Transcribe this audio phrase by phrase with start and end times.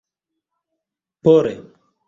[1.23, 1.55] pole